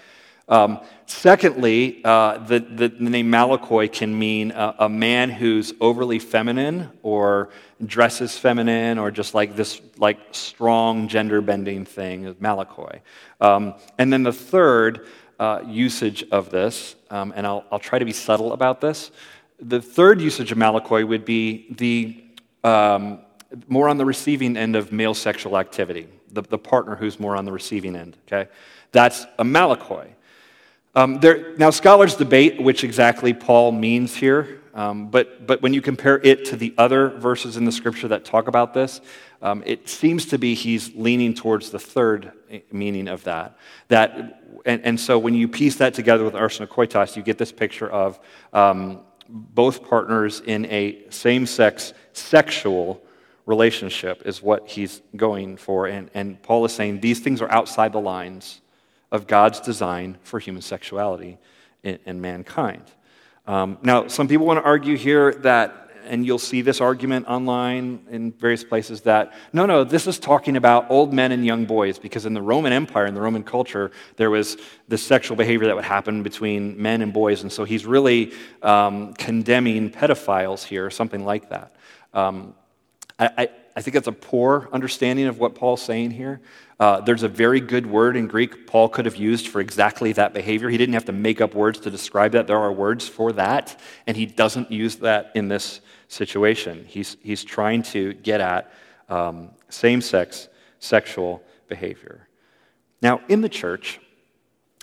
[0.48, 6.90] Um, secondly, uh, the, the, name malakoi can mean a, a, man who's overly feminine
[7.04, 7.50] or
[7.86, 12.98] dresses feminine or just like this like strong gender bending thing, malakoi.
[13.40, 15.06] Um, and then the third
[15.40, 19.10] uh, usage of this, um, and I'll, I'll, try to be subtle about this.
[19.58, 22.22] The third usage of malakoi would be the
[22.62, 23.20] um,
[23.66, 27.46] more on the receiving end of male sexual activity, the, the partner who's more on
[27.46, 28.18] the receiving end.
[28.26, 28.50] Okay,
[28.92, 30.08] that's a malakoi.
[30.94, 34.59] Um, there, now, scholars debate which exactly Paul means here.
[34.80, 38.24] Um, but, but when you compare it to the other verses in the scripture that
[38.24, 39.02] talk about this,
[39.42, 42.32] um, it seems to be he's leaning towards the third
[42.72, 43.58] meaning of that.
[43.88, 47.90] that and, and so when you piece that together with arsenokoitos, you get this picture
[47.90, 48.18] of
[48.54, 53.02] um, both partners in a same sex sexual
[53.44, 55.88] relationship, is what he's going for.
[55.88, 58.62] And, and Paul is saying these things are outside the lines
[59.12, 61.36] of God's design for human sexuality
[61.82, 62.84] in mankind.
[63.50, 68.06] Um, now, some people want to argue here that, and you'll see this argument online
[68.08, 71.98] in various places, that no, no, this is talking about old men and young boys,
[71.98, 75.74] because in the Roman Empire, in the Roman culture, there was this sexual behavior that
[75.74, 78.32] would happen between men and boys, and so he's really
[78.62, 81.74] um, condemning pedophiles here, or something like that.
[82.14, 82.54] Um,
[83.18, 86.40] I, I, I think that's a poor understanding of what Paul's saying here.
[86.80, 90.32] Uh, there's a very good word in Greek Paul could have used for exactly that
[90.32, 90.70] behavior.
[90.70, 92.46] He didn't have to make up words to describe that.
[92.46, 96.86] There are words for that, and he doesn't use that in this situation.
[96.88, 98.72] He's, he's trying to get at
[99.10, 102.26] um, same sex sexual behavior.
[103.02, 104.00] Now, in the church,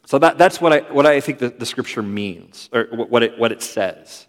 [0.05, 3.39] so that, that's what I, what I think the, the scripture means, or what it,
[3.39, 4.27] what it says.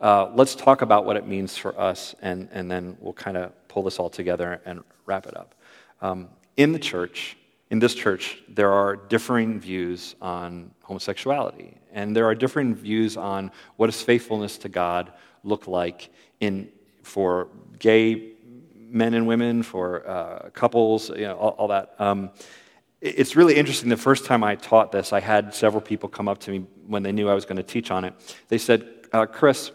[0.00, 3.52] Uh, let's talk about what it means for us, and, and then we'll kind of
[3.68, 5.54] pull this all together and wrap it up.
[6.00, 6.30] Um,
[6.60, 7.36] in the church,
[7.70, 13.50] in this church, there are differing views on homosexuality, and there are different views on
[13.76, 16.68] what does faithfulness to God look like in,
[17.02, 18.32] for gay
[18.74, 21.94] men and women, for uh, couples, you know, all, all that.
[21.98, 22.30] Um,
[23.00, 23.88] it's really interesting.
[23.88, 27.02] The first time I taught this, I had several people come up to me when
[27.02, 28.12] they knew I was going to teach on it.
[28.48, 29.70] They said, uh, Chris,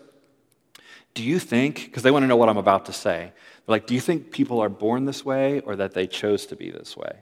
[1.16, 3.32] do you think, because they want to know what I'm about to say,
[3.68, 6.70] like, do you think people are born this way or that they chose to be
[6.70, 7.18] this way?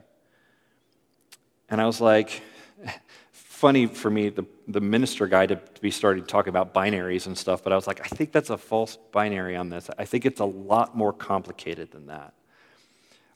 [1.70, 2.42] And I was like,
[3.32, 7.38] funny for me, the, the minister guy, to, to be starting talking about binaries and
[7.38, 9.88] stuff, but I was like, I think that's a false binary on this.
[9.96, 12.34] I think it's a lot more complicated than that.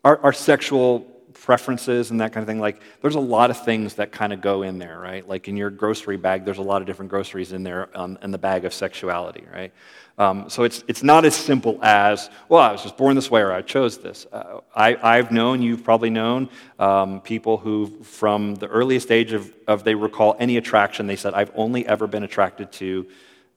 [0.05, 1.01] Our, our sexual
[1.33, 4.40] preferences and that kind of thing, like, there's a lot of things that kind of
[4.40, 5.27] go in there, right?
[5.27, 8.31] Like in your grocery bag, there's a lot of different groceries in there um, in
[8.31, 9.73] the bag of sexuality, right?
[10.19, 13.41] Um, so it's, it's not as simple as, well, I was just born this way
[13.41, 14.27] or I chose this.
[14.33, 16.49] Uh, I, have known, you've probably known,
[16.81, 21.35] um, people who, from the earliest age of, of they recall any attraction, they said,
[21.35, 23.07] I've only ever been attracted to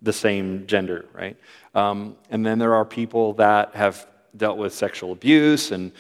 [0.04, 1.36] the same gender, right?
[1.74, 5.92] Um, and then there are people that have dealt with sexual abuse and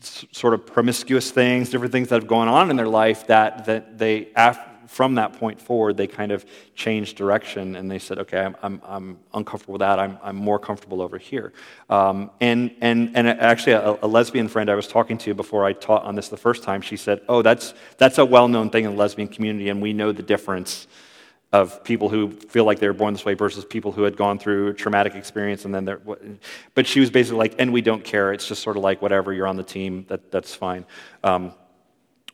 [0.00, 3.98] sort of promiscuous things, different things that have gone on in their life that, that
[3.98, 4.28] they,
[4.94, 8.80] from that point forward, they kind of changed direction and they said, okay, I'm, I'm,
[8.84, 9.98] I'm uncomfortable with that.
[9.98, 11.52] I'm, I'm more comfortable over here.
[11.90, 15.72] Um, and, and, and actually, a, a, lesbian friend I was talking to before I
[15.72, 18.84] taught on this the first time, she said, oh, that's, that's a well known thing
[18.84, 20.86] in the lesbian community, and we know the difference
[21.52, 24.38] of people who feel like they were born this way versus people who had gone
[24.38, 26.00] through traumatic experience and then they're
[26.74, 29.32] but she was basically like and we don't care it's just sort of like whatever
[29.32, 30.84] you're on the team that, that's fine
[31.22, 31.54] um,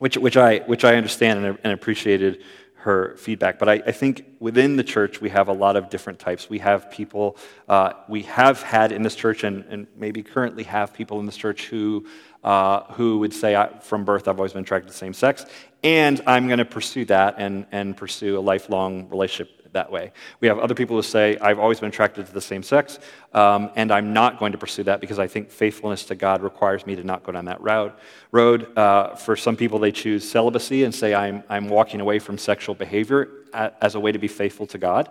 [0.01, 2.43] which, which, I, which I understand and, and appreciated
[2.81, 3.59] her feedback.
[3.59, 6.49] But I, I, think within the church, we have a lot of different types.
[6.49, 7.37] We have people,
[7.69, 11.37] uh, we have had in this church, and, and, maybe currently have people in this
[11.37, 12.07] church who,
[12.43, 15.45] uh, who would say, from birth, I've always been attracted to same sex,
[15.85, 20.13] and I'm going to pursue that and, and pursue a lifelong relationship that way.
[20.41, 22.99] We have other people who say, I've always been attracted to the same sex,
[23.33, 26.87] um, and I'm not going to pursue that because I think faithfulness to God requires
[26.87, 27.99] me to not go down that route.
[28.33, 28.77] road.
[28.77, 32.75] Uh, for some people, they choose celibacy and say, I'm, I'm walking away from sexual
[32.75, 35.09] behavior as a way to be faithful to God.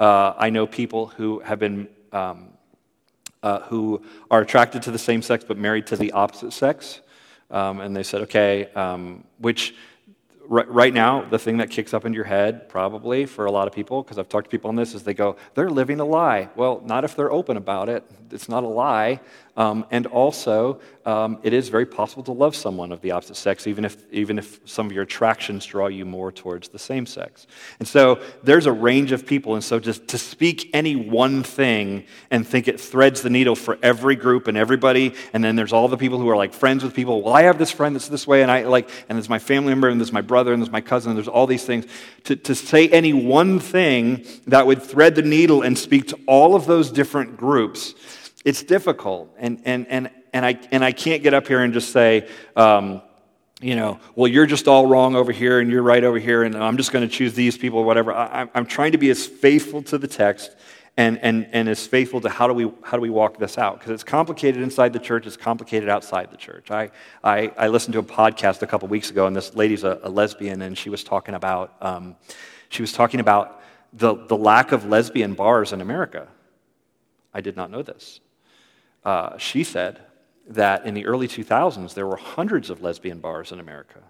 [0.00, 1.88] Uh, I know people who have been.
[2.12, 2.48] Um,
[3.42, 7.00] uh, who are attracted to the same sex but married to the opposite sex.
[7.50, 9.74] Um, and they said, okay, um, which
[10.52, 13.72] right now, the thing that kicks up into your head, probably for a lot of
[13.72, 16.50] people, because I've talked to people on this, is they go, they're living a lie.
[16.56, 18.04] Well, not if they're open about it.
[18.30, 19.20] It's not a lie.
[19.54, 23.66] Um, and also, um, it is very possible to love someone of the opposite sex,
[23.66, 27.46] even if, even if some of your attractions draw you more towards the same sex.
[27.78, 29.54] And so there's a range of people.
[29.54, 33.78] And so just to speak any one thing and think it threads the needle for
[33.82, 36.94] every group and everybody, and then there's all the people who are like friends with
[36.94, 37.20] people.
[37.20, 39.68] Well, I have this friend that's this way, and I like, and there's my family
[39.68, 41.84] member, and there's my brother, and there's my cousin, and there's all these things.
[42.24, 46.54] To, to say any one thing that would thread the needle and speak to all
[46.54, 47.94] of those different groups
[48.44, 49.34] it's difficult.
[49.38, 53.02] And, and, and, and, I, and I can't get up here and just say, um,
[53.60, 56.56] you know, well, you're just all wrong over here and you're right over here, and
[56.56, 58.12] I'm just going to choose these people or whatever.
[58.12, 60.56] I, I'm trying to be as faithful to the text
[60.96, 63.78] and, and, and as faithful to how do we, how do we walk this out?
[63.78, 66.72] Because it's complicated inside the church, it's complicated outside the church.
[66.72, 66.90] I,
[67.22, 70.10] I, I listened to a podcast a couple weeks ago, and this lady's a, a
[70.10, 72.16] lesbian, and she was talking about, um,
[72.68, 76.26] she was talking about the, the lack of lesbian bars in America
[77.34, 78.20] I did not know this.
[79.04, 80.00] Uh, she said
[80.46, 84.00] that in the early 2000s, there were hundreds of lesbian bars in America.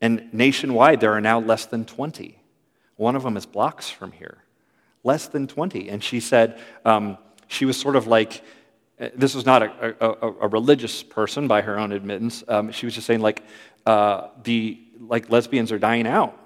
[0.00, 2.38] And nationwide, there are now less than 20.
[2.96, 4.38] One of them is blocks from here.
[5.02, 5.88] Less than 20.
[5.88, 7.18] And she said um,
[7.48, 8.42] she was sort of like,
[9.00, 12.44] uh, this was not a, a, a religious person by her own admittance.
[12.46, 13.42] Um, she was just saying, like,
[13.86, 16.38] uh, the, like, lesbians are dying out.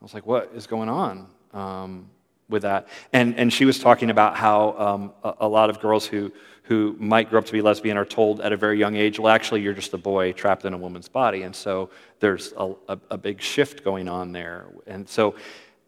[0.00, 1.26] I was like, what is going on?
[1.52, 2.10] Um,
[2.48, 2.88] with that.
[3.12, 6.32] And, and she was talking about how um, a, a, lot of girls who,
[6.64, 9.32] who might grow up to be lesbian are told at a very young age, well,
[9.32, 11.42] actually, you're just a boy trapped in a woman's body.
[11.42, 14.66] And so there's a, a, a big shift going on there.
[14.86, 15.34] And so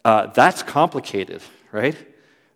[0.03, 1.41] uh, that's complicated,
[1.71, 1.95] right?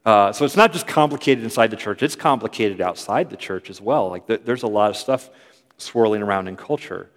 [0.05, 3.81] Uh, so it's not just complicated inside the church, it's complicated outside the church as
[3.81, 4.09] well.
[4.09, 5.29] Like th- there's a lot of stuff
[5.77, 7.09] swirling around in culture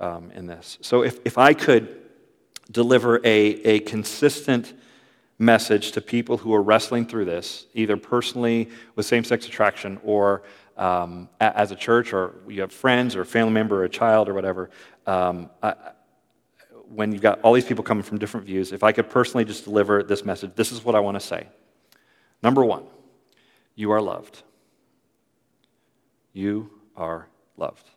[0.00, 0.78] um, in this.
[0.80, 1.96] So if, if I could
[2.70, 4.72] deliver a, a consistent
[5.40, 10.42] message to people who are wrestling through this, either personally with same sex attraction or
[10.76, 14.28] um, as a church, or you have friends or a family member or a child
[14.28, 14.70] or whatever.
[15.06, 15.74] Um, I,
[16.88, 19.64] when you've got all these people coming from different views, if I could personally just
[19.64, 21.46] deliver this message, this is what I want to say.
[22.42, 22.84] Number one,
[23.74, 24.42] you are loved.
[26.34, 27.88] You are loved.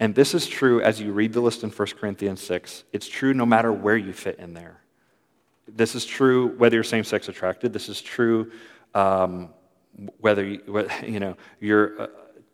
[0.00, 2.84] And this is true as you read the list in 1 Corinthians 6.
[2.92, 4.82] It's true no matter where you fit in there.
[5.74, 7.72] This is true whether you're same sex attracted.
[7.72, 8.50] This is true
[8.94, 9.50] um,
[10.18, 12.06] whether, you, you know, you're, uh,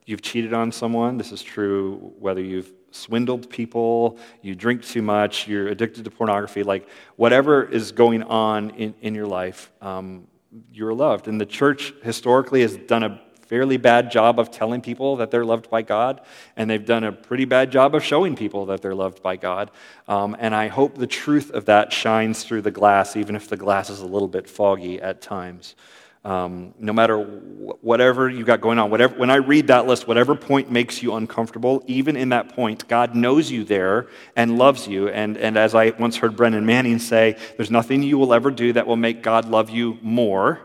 [0.07, 1.17] you've cheated on someone.
[1.17, 6.63] This is true whether you've swindled people, you drink too much, you're addicted to pornography.
[6.63, 10.29] Like, whatever is going on in, in your life, um,
[10.73, 11.27] you're loved.
[11.27, 15.45] And the church historically has done a fairly bad job of telling people that they're
[15.45, 16.21] loved by God,
[16.57, 19.71] and they've done a pretty bad job of showing people that they're loved by God.
[20.09, 23.57] Um, and I hope the truth of that shines through the glass, even if the
[23.57, 25.75] glass is a little bit foggy at times.
[26.25, 30.35] Um, no matter whatever you got going on, whatever, when I read that list, whatever
[30.35, 35.11] point makes you uncomfortable, even in that point, God knows you there and loves you.
[35.11, 38.73] And, and as I once heard Brennan Manning say, there's nothing you will ever do
[38.73, 40.61] that will make God love you more,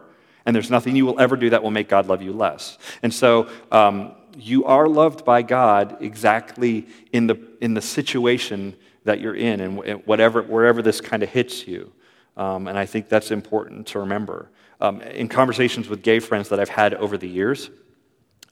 [0.46, 2.78] and there's nothing you will ever do that will make God love you less.
[3.04, 9.20] And so, um, you are loved by God exactly in the, in the situation that
[9.20, 11.92] you're in and whatever, wherever this kind of hits you.
[12.38, 14.50] Um, and I think that's important to remember
[14.82, 17.70] um, in conversations with gay friends that I've had over the years,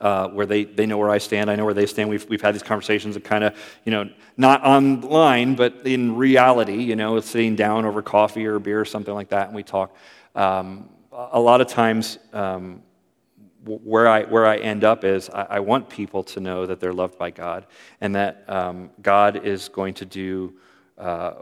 [0.01, 2.09] uh, where they, they know where I stand, I know where they stand.
[2.09, 6.83] We've, we've had these conversations and kind of, you know, not online, but in reality,
[6.83, 9.95] you know, sitting down over coffee or beer or something like that, and we talk.
[10.35, 12.83] Um, a lot of times, um,
[13.65, 16.93] where I, where I end up is I, I, want people to know that they're
[16.93, 17.65] loved by God
[17.99, 20.53] and that um, God is going to do
[20.97, 21.33] uh,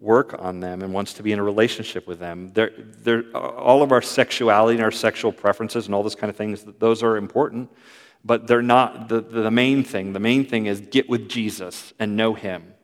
[0.00, 2.52] work on them and wants to be in a relationship with them.
[2.52, 6.36] They're, they're, all of our sexuality and our sexual preferences and all those kind of
[6.36, 7.70] things, those are important,
[8.24, 10.12] but they're not the, the main thing.
[10.12, 12.74] The main thing is get with Jesus and know Him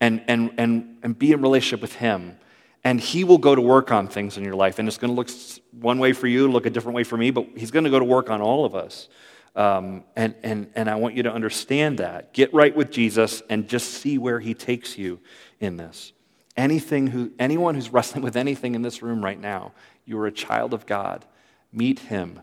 [0.00, 2.38] and, and, and, and be in relationship with Him.
[2.84, 4.78] And He will go to work on things in your life.
[4.78, 5.30] And it's going to look
[5.72, 7.98] one way for you, look a different way for me, but He's going to go
[7.98, 9.08] to work on all of us.
[9.56, 12.32] Um, and, and, and I want you to understand that.
[12.32, 15.20] Get right with Jesus and just see where he takes you
[15.60, 16.12] in this.
[16.56, 19.72] Anything who, anyone who's wrestling with anything in this room right now,
[20.04, 21.24] you are a child of God.
[21.72, 22.40] Meet him,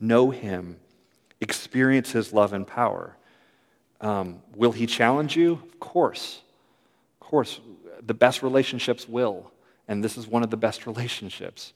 [0.00, 0.78] know him,
[1.40, 3.16] experience his love and power.
[4.00, 5.52] Um, will he challenge you?
[5.52, 6.40] Of course.
[7.20, 7.60] Of course.
[8.04, 9.50] The best relationships will.
[9.88, 11.72] And this is one of the best relationships.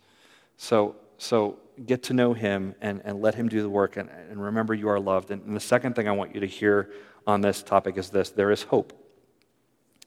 [0.56, 4.42] So, so get to know him and, and let him do the work and, and
[4.42, 5.30] remember you are loved.
[5.30, 6.90] And, and the second thing I want you to hear
[7.26, 8.92] on this topic is this there is hope.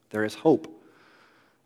[0.10, 0.70] There is hope.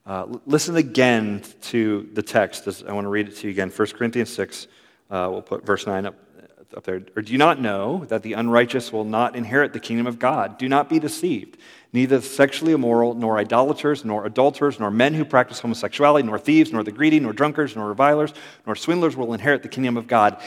[0.05, 2.65] Uh, listen again to the text.
[2.87, 3.69] I want to read it to you again.
[3.69, 4.67] 1 Corinthians 6,
[5.09, 6.15] uh, we'll put verse 9 up,
[6.75, 7.01] up there.
[7.17, 10.57] Or do you not know that the unrighteous will not inherit the kingdom of God?
[10.57, 11.57] Do not be deceived.
[11.97, 16.83] Neither sexually immoral, nor idolaters, nor adulterers, nor men who practice homosexuality, nor thieves, nor
[16.83, 18.35] the greedy, nor drunkards, nor revilers,
[18.67, 20.39] nor swindlers will inherit the kingdom of God.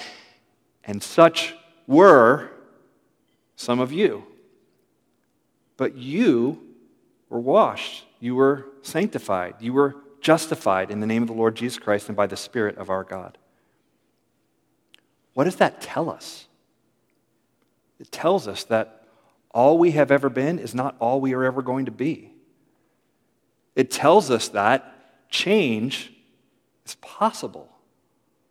[0.85, 1.57] And such
[1.89, 2.53] were
[3.57, 4.25] some of you.
[5.77, 6.63] But you
[7.29, 11.81] were washed, you were sanctified, you were justified in the name of the Lord Jesus
[11.81, 13.39] Christ and by the Spirit of our God.
[15.35, 16.47] What does that tell us?
[17.99, 19.00] It tells us that
[19.53, 22.33] all we have ever been is not all we are ever going to be.
[23.75, 26.13] It tells us that change
[26.85, 27.69] is possible.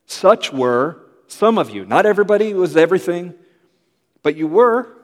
[0.06, 1.86] Such were some of you.
[1.86, 3.34] Not everybody was everything,
[4.24, 4.96] but you were.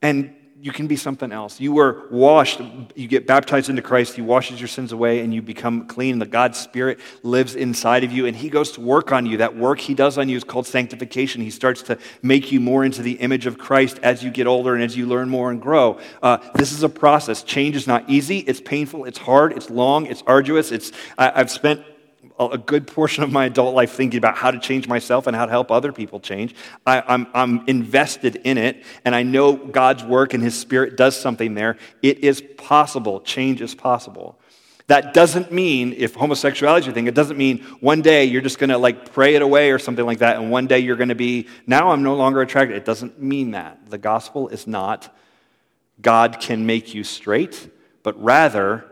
[0.00, 1.60] And you can be something else.
[1.60, 2.60] You were washed,
[2.94, 6.18] you get baptized into Christ, He washes your sins away, and you become clean.
[6.18, 9.36] The God Spirit lives inside of you, and He goes to work on you.
[9.38, 11.42] That work He does on you is called sanctification.
[11.42, 14.74] He starts to make you more into the image of Christ as you get older
[14.74, 15.98] and as you learn more and grow.
[16.22, 17.42] Uh, this is a process.
[17.42, 20.72] Change is not easy, it's painful, it's hard, it's long, it's arduous.
[20.72, 21.82] It's, I, I've spent
[22.38, 25.46] a good portion of my adult life thinking about how to change myself and how
[25.46, 26.54] to help other people change.
[26.86, 30.96] I, am I'm, I'm invested in it, and I know God's work and His Spirit
[30.96, 31.76] does something there.
[32.02, 33.20] It is possible.
[33.20, 34.38] Change is possible.
[34.88, 38.58] That doesn't mean, if homosexuality is your thing, it doesn't mean one day you're just
[38.58, 41.08] going to like pray it away or something like that, and one day you're going
[41.08, 42.76] to be, now I'm no longer attracted.
[42.76, 43.90] It doesn't mean that.
[43.90, 45.12] The gospel is not
[46.00, 47.70] God can make you straight,
[48.02, 48.84] but rather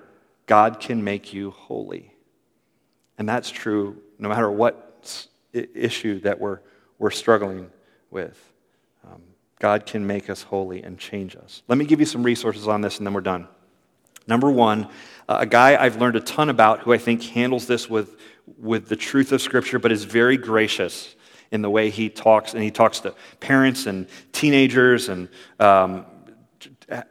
[0.47, 2.13] God can make you holy.
[3.18, 5.18] And that's true no matter what
[5.52, 6.60] issue that we're,
[6.98, 7.70] we're struggling
[8.10, 8.52] with.
[9.06, 9.22] Um,
[9.58, 11.62] God can make us holy and change us.
[11.68, 13.48] Let me give you some resources on this and then we're done.
[14.26, 14.88] Number one,
[15.28, 18.16] uh, a guy I've learned a ton about who I think handles this with,
[18.58, 21.14] with the truth of Scripture, but is very gracious
[21.50, 22.54] in the way he talks.
[22.54, 25.28] And he talks to parents and teenagers, and
[25.60, 26.06] um,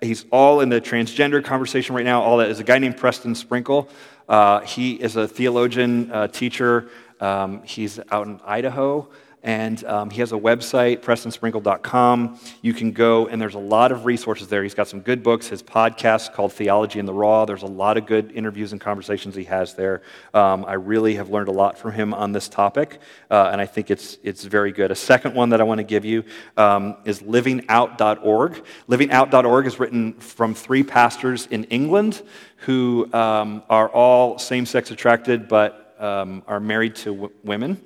[0.02, 2.22] he's all in the transgender conversation right now.
[2.22, 3.90] All that is a guy named Preston Sprinkle.
[4.28, 6.90] Uh, he is a theologian, uh, teacher.
[7.20, 9.08] Um, he's out in Idaho.
[9.44, 12.40] And um, he has a website, prestonsprinkle.com.
[12.62, 14.64] You can go, and there's a lot of resources there.
[14.64, 15.48] He's got some good books.
[15.48, 17.44] His podcast called Theology in the Raw.
[17.44, 20.02] There's a lot of good interviews and conversations he has there.
[20.34, 23.66] Um, I really have learned a lot from him on this topic, uh, and I
[23.66, 24.92] think it's, it's very good.
[24.92, 26.24] A second one that I want to give you
[26.56, 28.64] um, is livingout.org.
[28.88, 32.22] Livingout.org is written from three pastors in England
[32.58, 37.82] who um, are all same sex attracted but um, are married to w- women.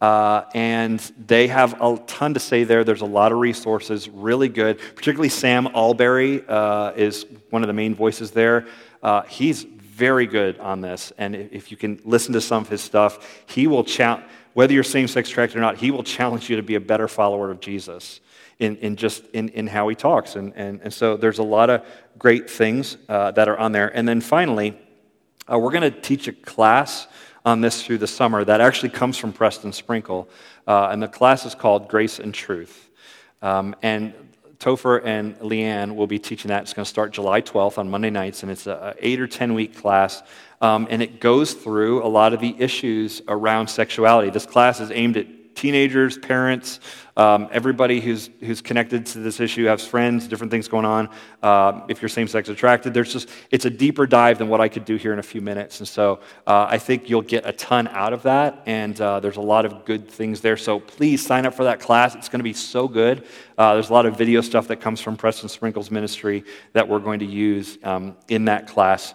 [0.00, 2.84] Uh, and they have a ton to say there.
[2.84, 4.78] There's a lot of resources, really good.
[4.94, 8.66] Particularly Sam Allberry uh, is one of the main voices there.
[9.02, 11.12] Uh, he's very good on this.
[11.18, 14.24] And if you can listen to some of his stuff, he will challenge,
[14.54, 17.08] whether you're same sex attracted or not, he will challenge you to be a better
[17.08, 18.20] follower of Jesus
[18.60, 20.36] in, in just in, in how he talks.
[20.36, 21.84] And, and, and so there's a lot of
[22.18, 23.88] great things uh, that are on there.
[23.88, 24.78] And then finally,
[25.52, 27.08] uh, we're going to teach a class
[27.48, 30.28] on this through the summer that actually comes from Preston Sprinkle.
[30.66, 32.90] Uh, and the class is called Grace and Truth.
[33.42, 34.14] Um, and
[34.58, 36.62] Topher and Leanne will be teaching that.
[36.62, 39.54] It's going to start July 12th on Monday nights, and it's an eight or 10
[39.54, 40.22] week class.
[40.60, 44.30] Um, and it goes through a lot of the issues around sexuality.
[44.30, 45.26] This class is aimed at
[45.58, 46.80] teenagers, parents,
[47.16, 51.08] um, everybody who's, who's connected to this issue has friends, different things going on.
[51.42, 54.68] Uh, if you're same sex attracted, there's just, it's a deeper dive than what I
[54.68, 55.80] could do here in a few minutes.
[55.80, 58.62] And so uh, I think you'll get a ton out of that.
[58.66, 60.56] And uh, there's a lot of good things there.
[60.56, 62.14] So please sign up for that class.
[62.14, 63.26] It's going to be so good.
[63.58, 67.00] Uh, there's a lot of video stuff that comes from Preston Sprinkles Ministry that we're
[67.00, 69.12] going to use um, in that class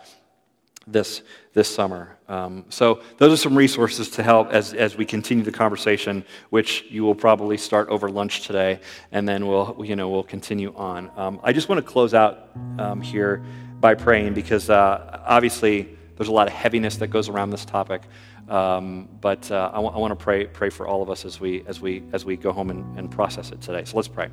[0.88, 1.22] this,
[1.54, 2.18] this summer.
[2.28, 6.86] Um, so those are some resources to help as, as we continue the conversation, which
[6.90, 8.80] you will probably start over lunch today,
[9.12, 11.12] and then we'll, you know, we'll continue on.
[11.16, 13.44] Um, I just want to close out um, here
[13.80, 18.04] by praying because uh, obviously there's a lot of heaviness that goes around this topic.
[18.50, 21.40] Um, but uh, I, w- I want to pray, pray for all of us as
[21.40, 23.86] we, as we, as we go home and, and process it today.
[23.86, 24.30] So let's pray.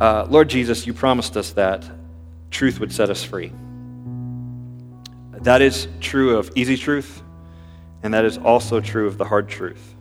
[0.00, 1.84] Uh, Lord Jesus, you promised us that
[2.50, 3.52] truth would set us free.
[5.44, 7.22] That is true of easy truth,
[8.02, 9.94] and that is also true of the hard truth.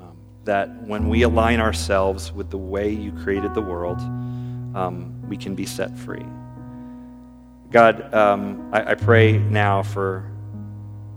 [0.00, 4.00] Um, that when we align ourselves with the way you created the world,
[4.74, 6.26] um, we can be set free.
[7.70, 10.28] God, um, I, I pray now for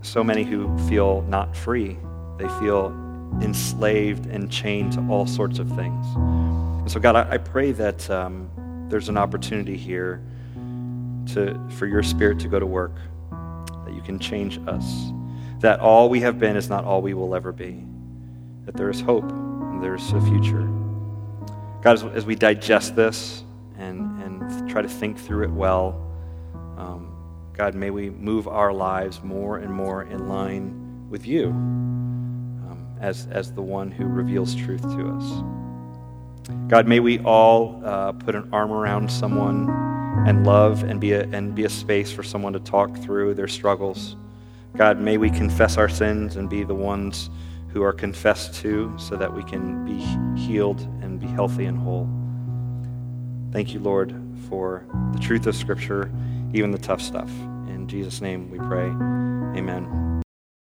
[0.03, 1.97] so many who feel not free.
[2.38, 2.95] They feel
[3.41, 6.05] enslaved and chained to all sorts of things.
[6.15, 8.47] And so, God, I, I pray that um,
[8.89, 10.21] there's an opportunity here
[11.34, 12.93] to, for your spirit to go to work
[14.01, 15.11] you can change us,
[15.59, 17.85] that all we have been is not all we will ever be,
[18.65, 20.67] that there is hope and there's a future.
[21.81, 23.43] God, as, as we digest this
[23.77, 26.07] and, and try to think through it well,
[26.77, 27.15] um,
[27.53, 33.27] God, may we move our lives more and more in line with you um, as,
[33.27, 35.43] as the one who reveals truth to us.
[36.67, 39.67] God, may we all uh, put an arm around someone
[40.26, 43.47] and love and be, a, and be a space for someone to talk through their
[43.47, 44.16] struggles.
[44.76, 47.30] God, may we confess our sins and be the ones
[47.70, 49.99] who are confessed to so that we can be
[50.39, 52.09] healed and be healthy and whole.
[53.51, 54.14] Thank you, Lord,
[54.49, 56.12] for the truth of Scripture,
[56.53, 57.30] even the tough stuff.
[57.68, 58.88] In Jesus' name we pray.
[59.57, 60.11] Amen.